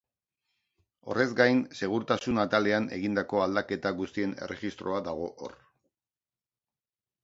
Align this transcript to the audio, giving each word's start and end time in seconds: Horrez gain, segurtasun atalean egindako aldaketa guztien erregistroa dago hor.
Horrez 1.11 1.27
gain, 1.39 1.59
segurtasun 1.81 2.43
atalean 2.45 2.89
egindako 2.99 3.45
aldaketa 3.45 3.95
guztien 4.03 4.37
erregistroa 4.49 5.07
dago 5.13 5.33
hor. 5.37 5.59